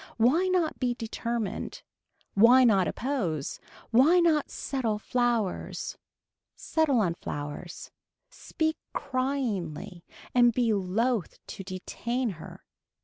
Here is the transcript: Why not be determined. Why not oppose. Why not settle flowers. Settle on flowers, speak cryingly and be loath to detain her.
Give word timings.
Why 0.17 0.47
not 0.47 0.79
be 0.79 0.95
determined. 0.95 1.83
Why 2.33 2.63
not 2.63 2.87
oppose. 2.87 3.59
Why 3.91 4.19
not 4.19 4.49
settle 4.49 4.97
flowers. 4.97 5.95
Settle 6.55 6.99
on 7.01 7.13
flowers, 7.13 7.91
speak 8.31 8.77
cryingly 8.95 10.01
and 10.33 10.53
be 10.53 10.73
loath 10.73 11.37
to 11.45 11.63
detain 11.63 12.29
her. 12.41 12.63